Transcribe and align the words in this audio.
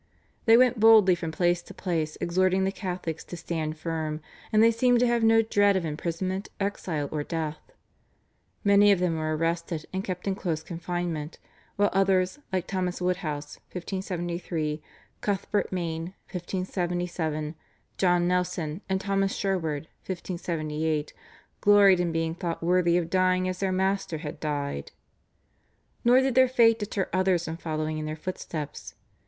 They 0.45 0.57
went 0.57 0.79
boldly 0.79 1.13
from 1.13 1.31
place 1.31 1.61
to 1.61 1.75
place 1.75 2.17
exhorting 2.19 2.63
the 2.63 2.71
Catholics 2.71 3.23
to 3.25 3.37
stand 3.37 3.77
firm, 3.77 4.19
and 4.51 4.63
they 4.63 4.71
seemed 4.71 4.99
to 5.01 5.05
have 5.05 5.23
no 5.23 5.43
dread 5.43 5.75
of 5.75 5.85
imprisonment, 5.85 6.49
exile 6.59 7.07
or 7.11 7.23
death. 7.23 7.59
Many 8.63 8.91
of 8.91 8.97
them 8.97 9.15
were 9.15 9.37
arrested 9.37 9.85
and 9.93 10.03
kept 10.03 10.25
in 10.27 10.33
close 10.33 10.63
confinement, 10.63 11.37
while 11.75 11.91
others, 11.93 12.39
like 12.51 12.65
Thomas 12.65 12.99
Woodhouse 12.99 13.57
(1573), 13.73 14.81
Cuthbert 15.21 15.71
Mayne 15.71 16.15
(1577), 16.33 17.53
John 17.99 18.27
Nelson, 18.27 18.81
and 18.89 18.99
Thomas 18.99 19.35
Sherwood 19.35 19.83
(1578), 20.07 21.13
gloried 21.61 21.99
in 21.99 22.11
being 22.11 22.33
thought 22.33 22.63
worthy 22.63 22.97
of 22.97 23.11
dying 23.11 23.47
as 23.47 23.59
their 23.59 23.71
Master 23.71 24.17
had 24.17 24.39
died. 24.39 24.93
Nor 26.03 26.21
did 26.21 26.33
their 26.33 26.47
fate 26.49 26.79
deter 26.79 27.07
others 27.13 27.45
from 27.45 27.57
following 27.57 27.99
in 27.99 28.07
their 28.07 28.15
footsteps. 28.15 28.95